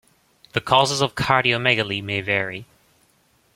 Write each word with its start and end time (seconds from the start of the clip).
The 0.53 0.61
causes 0.61 0.99
of 1.01 1.13
cardiomegaly 1.13 2.03
may 2.03 2.21
vary. 2.21 2.65